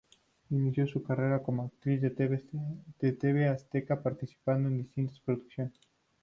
Inició 0.49 0.87
su 0.87 1.03
carrera 1.03 1.43
como 1.43 1.61
actriz 1.63 2.01
en 2.01 2.15
Tv 3.13 3.47
Azteca, 3.47 4.01
participando 4.01 4.67
en 4.67 4.79
distintas 4.79 5.19
producciones. 5.19 5.79